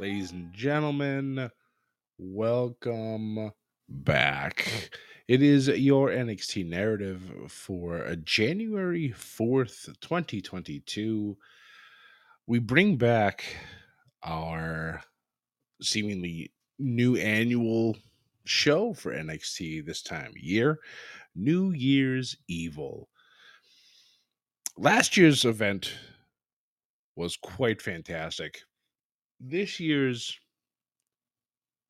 [0.00, 1.50] Ladies and gentlemen,
[2.18, 3.50] welcome
[3.88, 4.90] back.
[5.26, 11.36] It is your NXT narrative for uh, January 4th, 2022.
[12.46, 13.42] We bring back
[14.22, 15.02] our
[15.82, 17.96] seemingly new annual
[18.44, 20.78] show for NXT this time of year
[21.34, 23.08] New Year's Evil.
[24.76, 25.92] Last year's event
[27.16, 28.60] was quite fantastic
[29.40, 30.38] this year's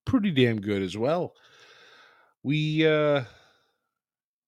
[0.05, 1.35] pretty damn good as well.
[2.43, 3.25] We uh,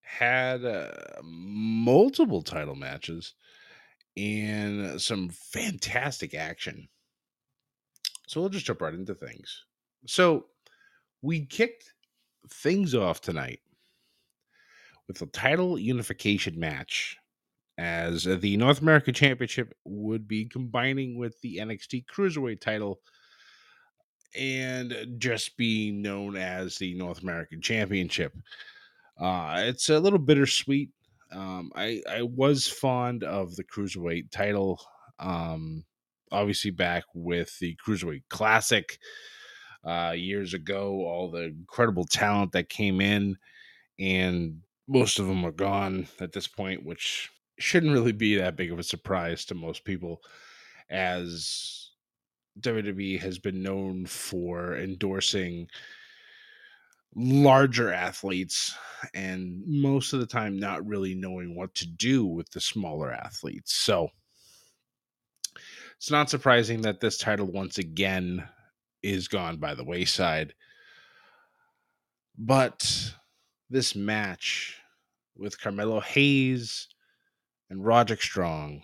[0.02, 0.90] had uh,
[1.22, 3.34] multiple title matches
[4.16, 6.88] and some fantastic action.
[8.26, 9.64] So we'll just jump right into things.
[10.06, 10.46] So
[11.22, 11.92] we kicked
[12.48, 13.60] things off tonight
[15.08, 17.18] with a title unification match
[17.80, 23.00] as the North American Championship would be combining with the NXT Cruiserweight title
[24.38, 28.34] and just being known as the North American Championship.
[29.18, 30.90] Uh, it's a little bittersweet.
[31.32, 34.78] Um, I I was fond of the Cruiserweight title,
[35.18, 35.84] um,
[36.30, 38.98] obviously back with the Cruiserweight Classic
[39.84, 41.02] uh, years ago.
[41.06, 43.38] All the incredible talent that came in,
[43.98, 48.72] and most of them are gone at this point, which shouldn't really be that big
[48.72, 50.22] of a surprise to most people
[50.88, 51.90] as
[52.60, 55.68] WWE has been known for endorsing
[57.14, 58.74] larger athletes
[59.14, 63.74] and most of the time not really knowing what to do with the smaller athletes.
[63.74, 64.10] So
[65.96, 68.48] it's not surprising that this title once again
[69.02, 70.54] is gone by the wayside.
[72.38, 73.12] But
[73.68, 74.80] this match
[75.36, 76.88] with Carmelo Hayes
[77.70, 78.82] and Roderick Strong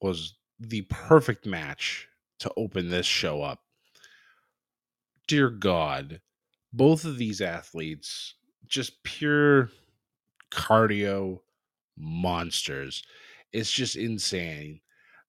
[0.00, 2.08] was the perfect match
[2.38, 3.60] to open this show up.
[5.26, 6.20] Dear God,
[6.72, 8.34] both of these athletes,
[8.66, 9.70] just pure
[10.50, 11.40] cardio
[11.96, 13.02] monsters.
[13.52, 14.80] It's just insane.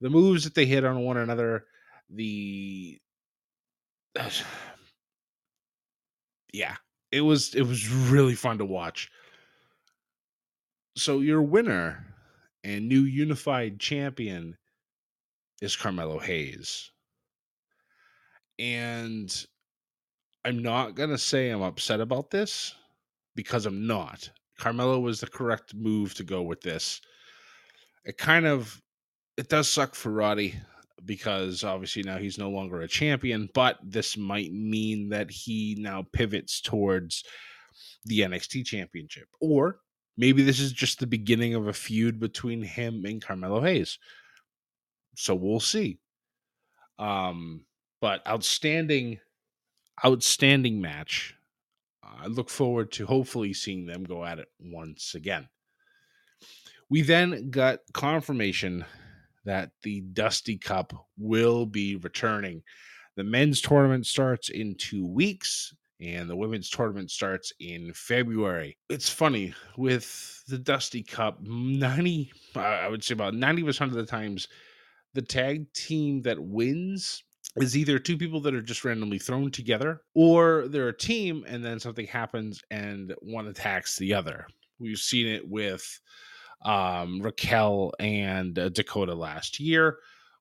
[0.02, 1.66] The moves that they hit on one another,
[2.10, 3.00] the
[6.54, 6.76] yeah,
[7.12, 9.12] it was it was really fun to watch.
[10.96, 12.09] So your winner
[12.64, 14.58] and new unified champion
[15.62, 16.92] is Carmelo Hayes.
[18.58, 19.34] And
[20.46, 22.74] I'm not going to say I'm upset about this
[23.36, 24.30] because I'm not.
[24.58, 27.02] Carmelo was the correct move to go with this.
[28.06, 28.82] It kind of
[29.38, 30.56] it does suck for Roddy
[31.06, 36.06] because obviously now he's no longer a champion, but this might mean that he now
[36.12, 37.24] pivots towards
[38.04, 39.80] the NXT championship or
[40.20, 43.98] maybe this is just the beginning of a feud between him and Carmelo Hayes.
[45.16, 45.98] So we'll see.
[47.00, 47.62] Um,
[48.02, 49.20] but outstanding,
[50.06, 51.36] outstanding match.
[52.04, 55.48] I look forward to hopefully seeing them go at it once again.
[56.90, 58.84] We then got confirmation
[59.46, 62.62] that the Dusty Cup will be returning.
[63.16, 68.78] The men's tournament starts in two weeks and the women's tournament starts in February.
[68.90, 74.48] It's funny with the Dusty Cup, 90, I would say about 90% of the times,
[75.14, 77.24] the tag team that wins
[77.58, 81.66] is either two people that are just randomly thrown together or they're a team and
[81.66, 84.48] then something happens and one attacks the other.
[84.80, 86.00] We've seen it with
[86.64, 89.98] um, Raquel and uh, Dakota last year.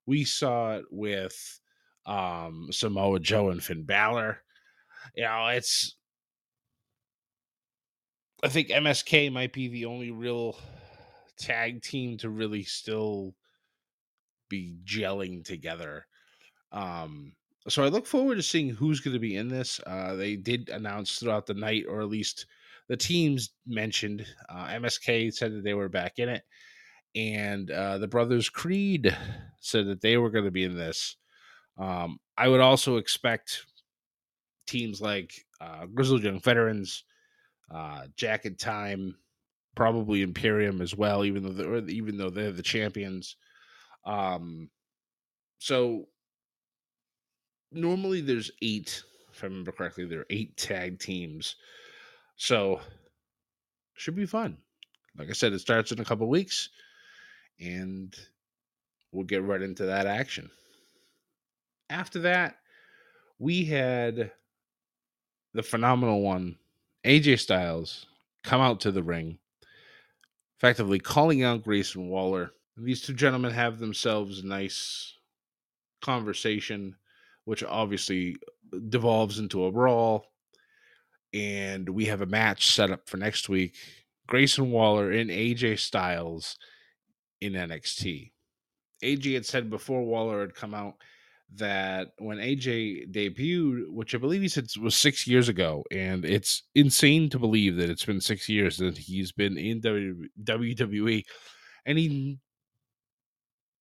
[0.06, 1.60] We saw it with
[2.06, 4.42] um, Samoa Joe and Finn Balor
[5.14, 5.96] you know, it's
[8.42, 10.56] I think MSK might be the only real
[11.38, 13.34] tag team to really still
[14.48, 16.06] be gelling together.
[16.72, 17.32] Um,
[17.68, 19.80] so I look forward to seeing who's going to be in this.
[19.86, 22.46] Uh, they did announce throughout the night, or at least
[22.88, 24.24] the teams mentioned.
[24.48, 26.44] Uh, MSK said that they were back in it,
[27.14, 29.16] and uh, the brothers Creed
[29.60, 31.16] said that they were going to be in this.
[31.76, 33.64] Um, I would also expect
[34.68, 37.04] teams like uh, Grizzled Young Veterans,
[37.74, 39.16] uh, Jacket Time,
[39.74, 43.36] probably Imperium as well, even though they're, even though they're the champions.
[44.04, 44.70] Um,
[45.58, 46.06] so
[47.72, 51.56] normally there's eight, if I remember correctly, there are eight tag teams.
[52.36, 52.80] So
[53.94, 54.56] should be fun.
[55.16, 56.68] Like I said, it starts in a couple weeks,
[57.60, 58.14] and
[59.10, 60.48] we'll get right into that action.
[61.90, 62.56] After that,
[63.40, 64.30] we had
[65.58, 66.56] the phenomenal one,
[67.04, 68.06] AJ Styles,
[68.44, 69.38] come out to the ring,
[70.56, 72.52] effectively calling out Grayson Waller.
[72.76, 75.14] And these two gentlemen have themselves a nice
[76.00, 76.94] conversation,
[77.44, 78.36] which obviously
[78.88, 80.26] devolves into a brawl.
[81.34, 83.74] And we have a match set up for next week
[84.28, 86.56] Grayson Waller and AJ Styles
[87.40, 88.30] in NXT.
[89.02, 90.94] AJ had said before Waller had come out
[91.54, 96.62] that when AJ debuted, which I believe he said was six years ago, and it's
[96.74, 101.24] insane to believe that it's been six years that he's been in WWE,
[101.86, 102.38] and he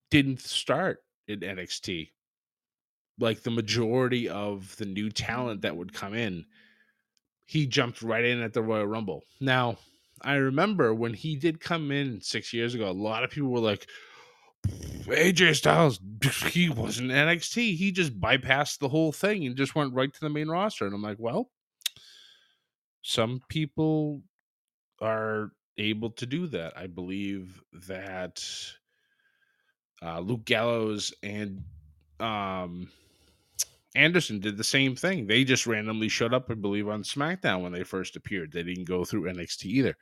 [0.10, 2.10] didn't start in NXT.
[3.20, 6.46] Like the majority of the new talent that would come in,
[7.46, 9.24] he jumped right in at the Royal Rumble.
[9.42, 9.78] Now,
[10.22, 13.60] I remember when he did come in six years ago, a lot of people were
[13.60, 13.88] like,
[15.06, 15.98] AJ Styles,
[16.30, 17.76] he wasn't NXT.
[17.76, 20.86] He just bypassed the whole thing and just went right to the main roster.
[20.86, 21.50] And I'm like, well,
[23.02, 24.22] some people
[25.02, 26.78] are able to do that.
[26.78, 28.44] I believe that
[30.02, 31.64] uh, Luke Gallows and
[32.20, 32.90] um,
[33.96, 35.26] Anderson did the same thing.
[35.26, 38.52] They just randomly showed up, I believe, on SmackDown when they first appeared.
[38.52, 39.98] They didn't go through NXT either.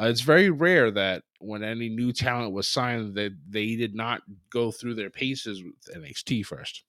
[0.00, 4.22] Uh, it's very rare that when any new talent was signed, that they did not
[4.50, 6.84] go through their paces with NXT first.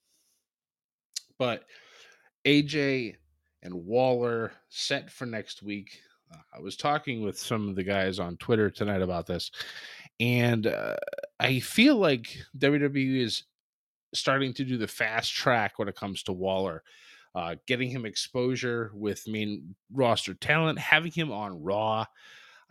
[1.37, 1.63] But
[2.45, 3.15] AJ
[3.63, 5.99] and Waller set for next week.
[6.31, 9.51] Uh, I was talking with some of the guys on Twitter tonight about this,
[10.19, 10.95] and uh,
[11.39, 13.43] I feel like WWE is
[14.13, 16.83] starting to do the fast track when it comes to Waller.
[17.35, 22.05] Uh, getting him exposure with main roster talent, having him on Raw,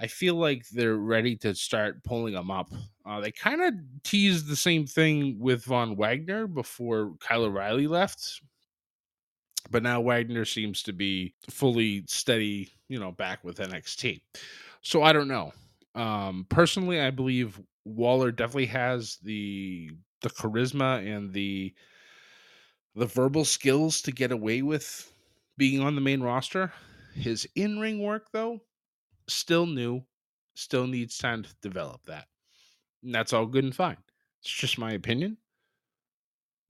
[0.01, 2.71] I feel like they're ready to start pulling them up.
[3.05, 3.75] Uh, they kind of
[4.05, 8.41] teased the same thing with Von Wagner before Kyle O'Reilly left,
[9.71, 14.21] but now Wagner seems to be fully steady, you know, back with NXT.
[14.83, 15.53] So I don't know.
[15.95, 19.91] Um, personally, I believe Waller definitely has the
[20.21, 21.75] the charisma and the
[22.95, 25.13] the verbal skills to get away with
[25.57, 26.73] being on the main roster.
[27.15, 28.61] His in ring work, though,
[29.29, 30.03] still new,
[30.55, 32.27] still needs time to develop that.
[33.03, 33.99] And that's all good and fine.
[34.41, 35.37] It's just my opinion.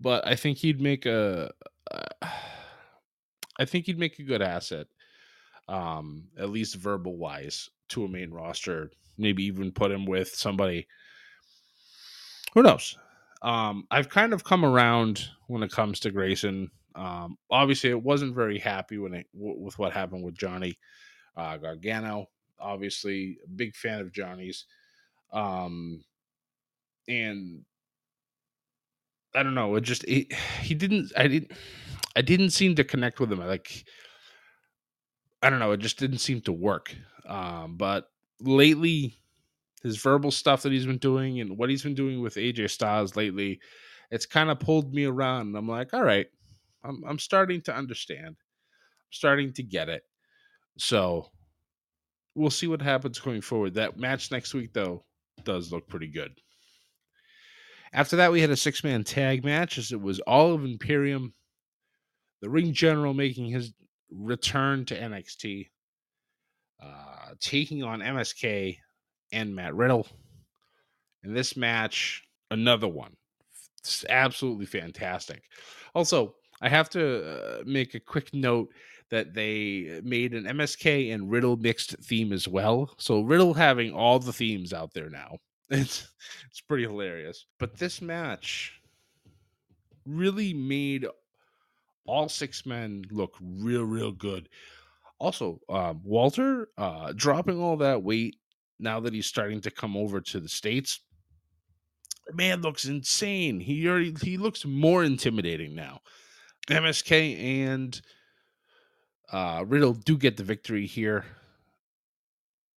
[0.00, 1.52] But I think he'd make a.
[1.90, 2.04] Uh,
[3.60, 4.86] I think he'd make a good asset,
[5.66, 8.92] um, at least verbal wise, to a main roster.
[9.16, 10.86] Maybe even put him with somebody.
[12.54, 12.96] Who knows?
[13.42, 16.70] Um, I've kind of come around when it comes to Grayson.
[16.94, 20.78] Um, obviously, it wasn't very happy when it w- with what happened with Johnny
[21.36, 22.28] uh, Gargano
[22.60, 24.64] obviously a big fan of Johnny's.
[25.32, 26.04] Um,
[27.08, 27.64] and
[29.34, 31.52] I don't know, it just it, he didn't I didn't
[32.16, 33.40] I didn't seem to connect with him.
[33.40, 33.84] Like
[35.42, 36.94] I don't know, it just didn't seem to work.
[37.26, 38.10] Um, but
[38.40, 39.14] lately
[39.82, 43.16] his verbal stuff that he's been doing and what he's been doing with AJ Styles
[43.16, 43.60] lately,
[44.10, 45.54] it's kind of pulled me around.
[45.56, 46.26] I'm like, all right,
[46.84, 48.28] I'm I'm starting to understand.
[48.28, 48.34] I'm
[49.10, 50.02] starting to get it.
[50.78, 51.26] So
[52.38, 53.74] we'll see what happens going forward.
[53.74, 55.04] That match next week, though,
[55.44, 56.32] does look pretty good.
[57.92, 61.34] After that, we had a six man tag match as it was all of Imperium,
[62.40, 63.72] the ring general making his
[64.10, 65.68] return to NXT,
[66.82, 68.76] uh, taking on MSK
[69.32, 70.06] and Matt Riddle.
[71.24, 73.16] In this match, another one.
[73.80, 75.42] It's absolutely fantastic.
[75.94, 78.68] Also, I have to uh, make a quick note
[79.10, 82.94] that they made an MSK and Riddle mixed theme as well.
[82.98, 85.38] So Riddle having all the themes out there now.
[85.70, 86.08] It's
[86.50, 87.44] it's pretty hilarious.
[87.58, 88.80] But this match
[90.06, 91.06] really made
[92.06, 94.48] all six men look real real good.
[95.18, 98.36] Also, um, Walter uh, dropping all that weight
[98.78, 101.00] now that he's starting to come over to the states.
[102.32, 103.60] Man looks insane.
[103.60, 106.00] He already he looks more intimidating now.
[106.68, 108.00] MSK and
[109.32, 111.24] uh, Riddle do get the victory here.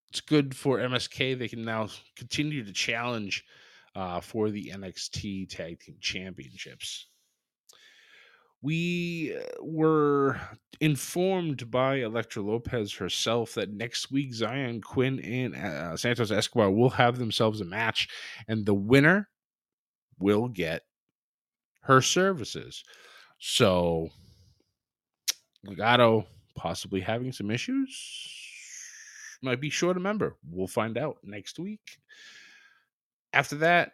[0.09, 1.37] It's good for MSK.
[1.39, 3.45] They can now continue to challenge
[3.95, 7.07] uh, for the NXT Tag Team Championships.
[8.61, 10.39] We uh, were
[10.79, 16.89] informed by Elektra Lopez herself that next week Xyon Quinn and uh, Santos Escobar will
[16.89, 18.07] have themselves a match,
[18.47, 19.29] and the winner
[20.19, 20.83] will get
[21.83, 22.83] her services.
[23.39, 24.09] So,
[25.65, 27.97] Legado possibly having some issues.
[29.41, 30.35] Might be short a member.
[30.49, 31.97] We'll find out next week.
[33.33, 33.93] After that,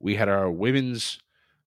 [0.00, 1.18] we had our women's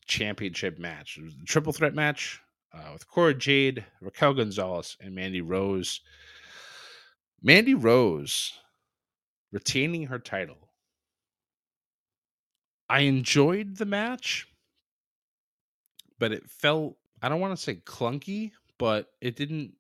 [0.08, 1.18] championship match.
[1.18, 2.42] It was the triple threat match
[2.74, 6.02] uh, with Cora Jade, Raquel Gonzalez, and Mandy Rose.
[7.42, 8.54] Mandy Rose
[9.52, 10.58] retaining her title.
[12.90, 14.48] I enjoyed the match,
[16.20, 19.74] but it felt, I don't want to say clunky, but it didn't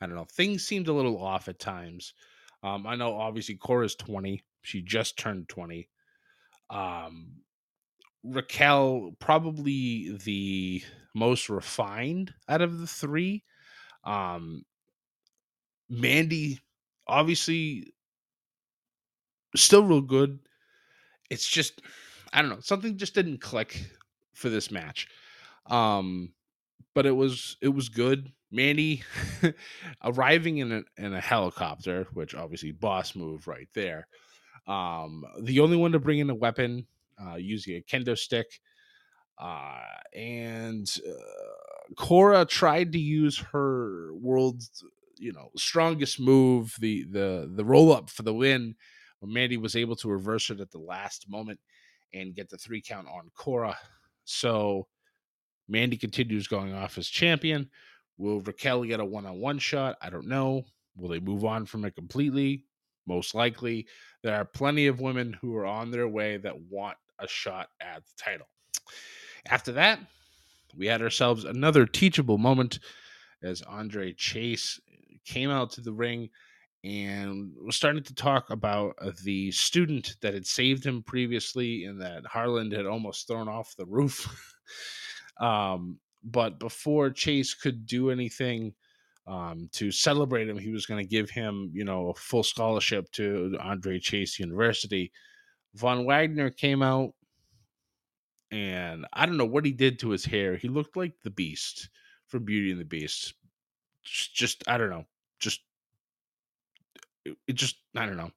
[0.00, 0.24] I don't know.
[0.24, 2.14] Things seemed a little off at times.
[2.62, 4.42] Um, I know obviously Cora's 20.
[4.62, 5.88] She just turned 20.
[6.70, 7.42] Um,
[8.24, 10.82] Raquel, probably the
[11.14, 13.44] most refined out of the three.
[14.04, 14.64] Um,
[15.88, 16.60] Mandy,
[17.06, 17.92] obviously,
[19.56, 20.38] still real good.
[21.30, 21.82] It's just,
[22.32, 23.90] I don't know, something just didn't click
[24.34, 25.08] for this match.
[25.66, 26.32] Um,
[26.94, 28.32] but it was it was good.
[28.50, 29.02] Mandy
[30.04, 34.06] arriving in a in a helicopter, which obviously boss move right there.
[34.66, 36.86] Um, the only one to bring in a weapon,
[37.20, 38.60] uh, using a kendo stick.
[39.38, 39.80] Uh,
[40.14, 44.84] and uh, Cora tried to use her world's,
[45.18, 48.74] you know, strongest move, the the the roll up for the win.
[49.22, 51.60] Mandy was able to reverse it at the last moment
[52.14, 53.76] and get the three count on Cora.
[54.24, 54.86] So
[55.68, 57.70] Mandy continues going off as champion.
[58.20, 59.96] Will Raquel get a one on one shot?
[60.02, 60.64] I don't know.
[60.94, 62.66] Will they move on from it completely?
[63.06, 63.86] Most likely.
[64.22, 68.04] There are plenty of women who are on their way that want a shot at
[68.04, 68.46] the title.
[69.48, 70.00] After that,
[70.76, 72.80] we had ourselves another teachable moment
[73.42, 74.78] as Andre Chase
[75.24, 76.28] came out to the ring
[76.84, 82.26] and was starting to talk about the student that had saved him previously and that
[82.26, 84.28] Harland had almost thrown off the roof.
[85.40, 88.74] Um, but before Chase could do anything
[89.26, 93.10] um, to celebrate him, he was going to give him, you know, a full scholarship
[93.12, 95.12] to Andre Chase University.
[95.74, 97.12] Von Wagner came out,
[98.50, 100.56] and I don't know what he did to his hair.
[100.56, 101.88] He looked like the Beast
[102.26, 103.34] from Beauty and the Beast.
[104.02, 105.04] Just, just I don't know.
[105.38, 105.60] Just
[107.24, 108.32] it, it just I don't know.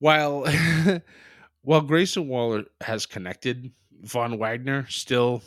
[0.00, 0.46] While
[1.62, 3.70] while Grayson Waller has connected,
[4.02, 5.42] Von Wagner still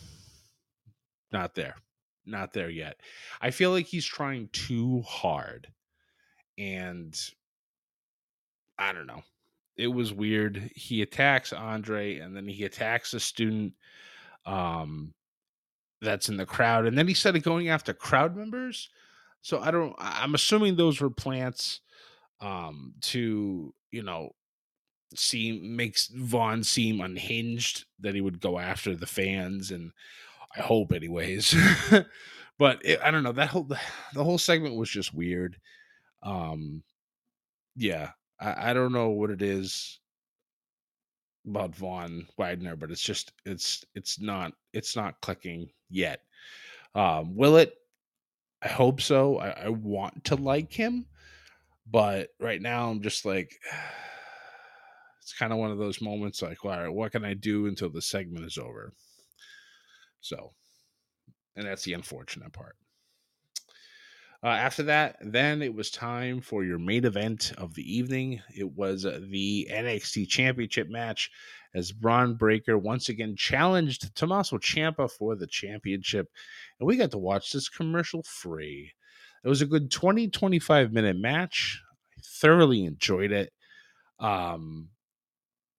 [1.31, 1.75] not there.
[2.25, 2.99] Not there yet.
[3.41, 5.67] I feel like he's trying too hard.
[6.57, 7.17] And
[8.77, 9.23] I don't know.
[9.77, 10.71] It was weird.
[10.75, 13.73] He attacks Andre and then he attacks a student
[14.45, 15.13] um
[16.01, 18.89] that's in the crowd and then he started going after crowd members.
[19.41, 21.81] So I don't I'm assuming those were plants
[22.41, 24.31] um to, you know,
[25.15, 29.91] seem makes Von seem unhinged that he would go after the fans and
[30.57, 31.55] I hope, anyways.
[32.57, 33.63] but it, I don't know that whole
[34.13, 35.57] the whole segment was just weird.
[36.23, 36.83] Um,
[37.75, 39.99] yeah, I, I don't know what it is
[41.47, 46.21] about Von Wagner, but it's just it's it's not it's not clicking yet.
[46.95, 47.73] Um, will it?
[48.61, 49.37] I hope so.
[49.37, 51.05] I, I want to like him,
[51.89, 53.51] but right now I'm just like
[55.21, 57.89] it's kind of one of those moments like, all right, what can I do until
[57.89, 58.93] the segment is over?
[60.21, 60.53] So,
[61.55, 62.75] and that's the unfortunate part.
[64.43, 68.39] Uh, after that, then it was time for your main event of the evening.
[68.55, 71.31] It was uh, the NXT Championship match
[71.73, 76.27] as Bron Breakker once again challenged Tommaso Ciampa for the championship.
[76.79, 78.93] And we got to watch this commercial free.
[79.43, 81.81] It was a good 20 25 minute match.
[82.15, 83.51] I thoroughly enjoyed it.
[84.19, 84.89] Um,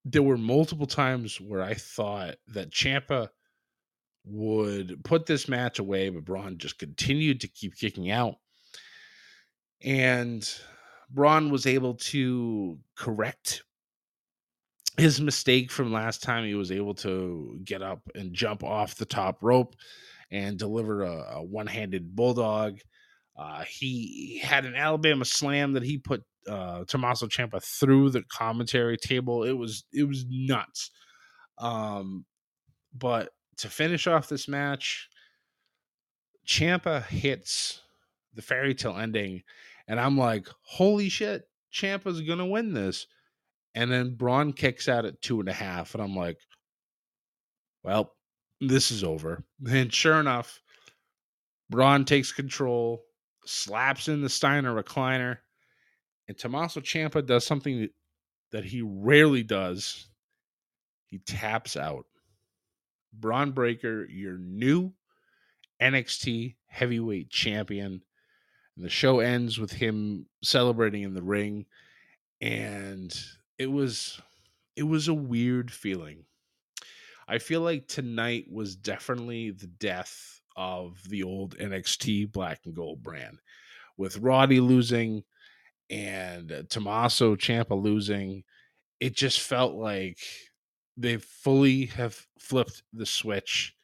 [0.04, 3.28] there were multiple times where I thought that Ciampa
[4.30, 8.36] would put this match away, but Bron just continued to keep kicking out.
[9.82, 10.48] And
[11.10, 13.62] Bron was able to correct
[14.96, 16.44] his mistake from last time.
[16.44, 19.74] He was able to get up and jump off the top rope
[20.30, 22.78] and deliver a, a one handed bulldog.
[23.36, 28.96] Uh, he had an Alabama slam that he put uh, Tommaso Ciampa through the commentary
[28.96, 29.44] table.
[29.44, 30.90] It was it was nuts.
[31.58, 32.24] Um,
[32.92, 35.08] but to finish off this match,
[36.46, 37.82] Ciampa hits
[38.34, 39.42] the fairy tale ending,
[39.86, 43.06] and I'm like, holy shit, Ciampa's gonna win this.
[43.74, 46.38] And then Bron kicks out at two and a half, and I'm like,
[47.84, 48.14] well,
[48.60, 49.44] this is over.
[49.70, 50.62] And sure enough,
[51.70, 53.04] Bron takes control,
[53.44, 55.38] slaps in the Steiner recliner,
[56.28, 57.88] and Tommaso Ciampa does something
[58.52, 60.08] that he rarely does.
[61.06, 62.04] He taps out.
[63.12, 64.92] Bron Breakker, your new
[65.80, 68.02] NXT heavyweight champion.
[68.76, 71.66] And the show ends with him celebrating in the ring.
[72.40, 73.14] And
[73.58, 74.20] it was
[74.76, 76.24] it was a weird feeling.
[77.26, 83.02] I feel like tonight was definitely the death of the old NXT black and gold
[83.02, 83.40] brand.
[83.96, 85.24] With Roddy losing
[85.90, 88.44] and Tommaso Ciampa losing,
[89.00, 90.18] it just felt like
[90.98, 93.74] they fully have flipped the switch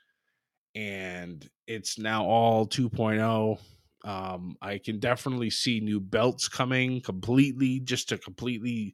[0.75, 3.59] and it's now all 2.0
[4.05, 8.93] um, i can definitely see new belts coming completely just to completely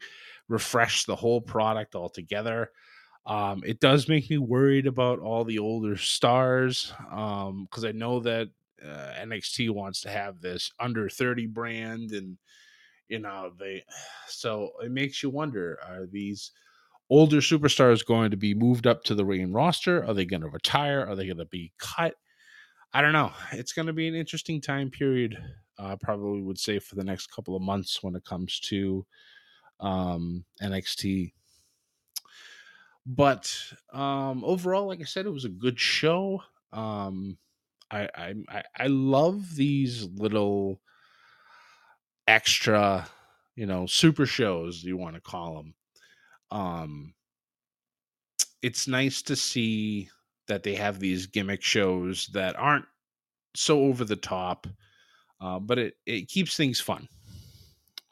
[0.50, 2.72] refresh the whole product altogether.
[3.24, 8.18] Um, it does make me worried about all the older stars because um, i know
[8.20, 8.48] that
[8.82, 12.38] uh, nxt wants to have this under 30 brand and
[13.08, 13.84] you know they
[14.26, 16.50] so it makes you wonder are these
[17.10, 20.04] older superstars going to be moved up to the ring roster?
[20.06, 21.04] Are they going to retire?
[21.06, 22.14] Are they going to be cut?
[22.92, 23.32] I don't know.
[23.52, 25.36] It's going to be an interesting time period.
[25.78, 29.04] I uh, probably would say for the next couple of months when it comes to
[29.80, 31.32] um, NXT.
[33.06, 33.56] But
[33.92, 36.42] um, overall, like I said, it was a good show.
[36.72, 37.38] Um,
[37.90, 40.80] I, I I love these little
[42.28, 43.08] extra,
[43.56, 45.74] you know, super shows you want to call them
[46.50, 47.15] um
[48.63, 50.08] it's nice to see
[50.49, 52.84] that they have these gimmick shows that aren't
[53.54, 54.67] so over the top
[55.41, 57.08] uh, but it it keeps things fun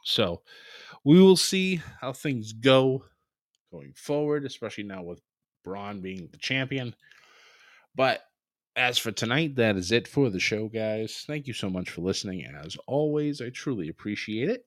[0.04, 0.42] so
[1.04, 3.04] we will see how things go
[3.70, 5.20] going forward especially now with
[5.64, 6.94] bron being the champion
[7.94, 8.22] but
[8.78, 11.24] as for tonight, that is it for the show, guys.
[11.26, 12.44] Thank you so much for listening.
[12.44, 14.64] As always, I truly appreciate it.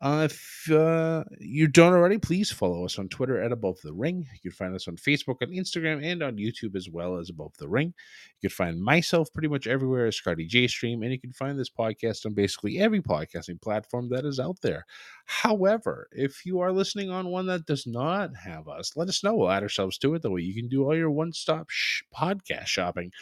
[0.00, 4.26] Uh, if uh, you don't already, please follow us on Twitter at Above the Ring.
[4.32, 7.52] You can find us on Facebook and Instagram and on YouTube as well as Above
[7.58, 7.92] the Ring.
[8.40, 11.58] You can find myself pretty much everywhere as Scotty J Stream, and you can find
[11.58, 14.84] this podcast on basically every podcasting platform that is out there.
[15.26, 19.34] However, if you are listening on one that does not have us, let us know.
[19.34, 20.22] We'll add ourselves to it.
[20.22, 23.12] That way you can do all your one stop sh- podcast shopping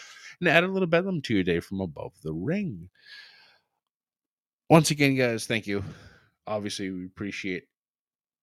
[0.41, 2.89] and add a little bedlam to your day from above the ring.
[4.69, 5.85] Once again, guys, thank you.
[6.47, 7.65] Obviously, we appreciate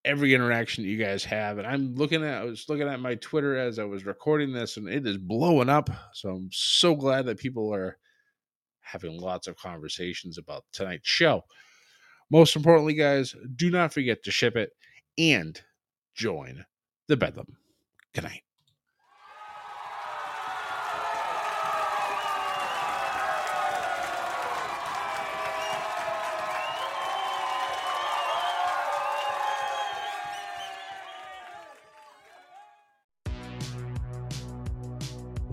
[0.06, 1.58] every interaction that you guys have.
[1.58, 4.78] And I'm looking at, I was looking at my Twitter as I was recording this,
[4.78, 5.90] and it is blowing up.
[6.14, 7.98] So I'm so glad that people are
[8.82, 11.44] having lots of conversations about tonight's show.
[12.32, 14.72] Most importantly, guys, do not forget to ship it
[15.18, 15.62] and
[16.16, 16.66] join
[17.08, 17.58] the Bedlam.
[18.14, 18.44] Good night.